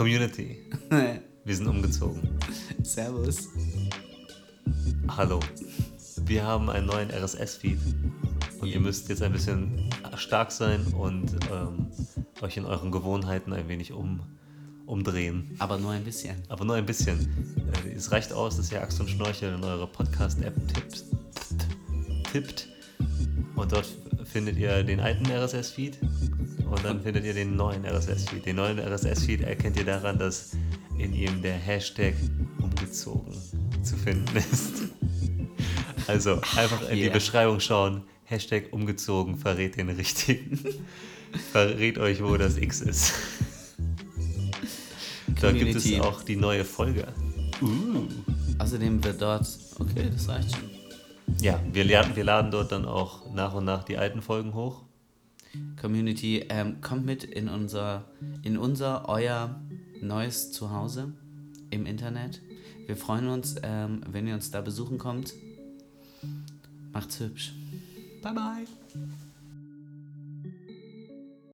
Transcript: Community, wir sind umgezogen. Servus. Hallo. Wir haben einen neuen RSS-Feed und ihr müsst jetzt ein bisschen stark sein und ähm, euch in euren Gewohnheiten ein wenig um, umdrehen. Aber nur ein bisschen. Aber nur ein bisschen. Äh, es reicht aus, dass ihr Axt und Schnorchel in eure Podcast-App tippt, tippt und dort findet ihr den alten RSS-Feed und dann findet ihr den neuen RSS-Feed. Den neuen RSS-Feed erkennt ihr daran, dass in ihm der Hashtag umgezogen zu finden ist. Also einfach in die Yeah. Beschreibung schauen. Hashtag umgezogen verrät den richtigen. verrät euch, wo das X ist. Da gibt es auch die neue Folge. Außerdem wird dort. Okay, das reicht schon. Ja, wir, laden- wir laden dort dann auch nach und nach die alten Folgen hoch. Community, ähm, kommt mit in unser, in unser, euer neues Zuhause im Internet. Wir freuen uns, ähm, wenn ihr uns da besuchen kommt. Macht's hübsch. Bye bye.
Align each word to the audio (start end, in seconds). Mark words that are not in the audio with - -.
Community, 0.00 0.56
wir 1.44 1.54
sind 1.54 1.66
umgezogen. 1.66 2.22
Servus. 2.82 3.50
Hallo. 5.08 5.40
Wir 6.24 6.42
haben 6.42 6.70
einen 6.70 6.86
neuen 6.86 7.10
RSS-Feed 7.10 7.78
und 8.62 8.66
ihr 8.66 8.80
müsst 8.80 9.10
jetzt 9.10 9.22
ein 9.22 9.30
bisschen 9.30 9.90
stark 10.16 10.52
sein 10.52 10.86
und 10.94 11.30
ähm, 11.52 11.88
euch 12.40 12.56
in 12.56 12.64
euren 12.64 12.90
Gewohnheiten 12.90 13.52
ein 13.52 13.68
wenig 13.68 13.92
um, 13.92 14.22
umdrehen. 14.86 15.54
Aber 15.58 15.76
nur 15.76 15.90
ein 15.90 16.02
bisschen. 16.02 16.36
Aber 16.48 16.64
nur 16.64 16.76
ein 16.76 16.86
bisschen. 16.86 17.28
Äh, 17.84 17.90
es 17.90 18.10
reicht 18.10 18.32
aus, 18.32 18.56
dass 18.56 18.72
ihr 18.72 18.80
Axt 18.80 19.00
und 19.00 19.10
Schnorchel 19.10 19.52
in 19.52 19.62
eure 19.62 19.86
Podcast-App 19.86 20.54
tippt, 20.72 21.04
tippt 22.32 22.68
und 23.54 23.70
dort 23.70 23.88
findet 24.24 24.56
ihr 24.56 24.82
den 24.82 25.00
alten 25.00 25.26
RSS-Feed 25.26 25.98
und 26.70 26.84
dann 26.84 27.02
findet 27.02 27.24
ihr 27.24 27.34
den 27.34 27.56
neuen 27.56 27.84
RSS-Feed. 27.84 28.46
Den 28.46 28.56
neuen 28.56 28.78
RSS-Feed 28.78 29.42
erkennt 29.42 29.76
ihr 29.76 29.84
daran, 29.84 30.18
dass 30.18 30.52
in 30.98 31.12
ihm 31.14 31.42
der 31.42 31.54
Hashtag 31.54 32.14
umgezogen 32.60 33.34
zu 33.82 33.96
finden 33.96 34.36
ist. 34.36 34.72
Also 36.06 36.40
einfach 36.56 36.88
in 36.88 36.96
die 36.96 37.02
Yeah. 37.04 37.12
Beschreibung 37.12 37.60
schauen. 37.60 38.02
Hashtag 38.24 38.72
umgezogen 38.72 39.36
verrät 39.36 39.76
den 39.76 39.88
richtigen. 39.90 40.58
verrät 41.52 41.98
euch, 41.98 42.22
wo 42.22 42.36
das 42.36 42.56
X 42.56 42.80
ist. 42.80 43.12
Da 45.40 45.52
gibt 45.52 45.74
es 45.76 46.00
auch 46.00 46.22
die 46.22 46.36
neue 46.36 46.64
Folge. 46.64 47.06
Außerdem 48.58 49.02
wird 49.02 49.22
dort. 49.22 49.46
Okay, 49.78 50.10
das 50.12 50.28
reicht 50.28 50.52
schon. 50.52 50.70
Ja, 51.40 51.60
wir, 51.72 51.84
laden- 51.84 52.14
wir 52.16 52.24
laden 52.24 52.50
dort 52.50 52.72
dann 52.72 52.84
auch 52.84 53.32
nach 53.32 53.54
und 53.54 53.64
nach 53.64 53.84
die 53.84 53.96
alten 53.96 54.20
Folgen 54.22 54.52
hoch. 54.54 54.82
Community, 55.80 56.44
ähm, 56.48 56.80
kommt 56.80 57.06
mit 57.06 57.24
in 57.24 57.48
unser, 57.48 58.04
in 58.42 58.56
unser, 58.56 59.08
euer 59.08 59.60
neues 60.00 60.52
Zuhause 60.52 61.12
im 61.70 61.86
Internet. 61.86 62.40
Wir 62.86 62.96
freuen 62.96 63.28
uns, 63.28 63.56
ähm, 63.62 64.02
wenn 64.10 64.26
ihr 64.26 64.34
uns 64.34 64.50
da 64.50 64.60
besuchen 64.60 64.98
kommt. 64.98 65.34
Macht's 66.92 67.20
hübsch. 67.20 67.52
Bye 68.22 68.34
bye. 68.34 69.20